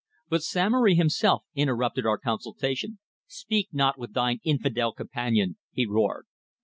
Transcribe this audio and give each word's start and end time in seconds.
But 0.29 0.41
Samory 0.41 0.95
himself 0.95 1.43
interrupted 1.53 2.07
our 2.07 2.17
consultation. 2.17 2.97
"Speak 3.27 3.69
not 3.71 3.99
with 3.99 4.13
thine 4.15 4.39
infidel 4.43 4.93
companion," 4.93 5.57
he 5.71 5.85
roared. 5.85 6.25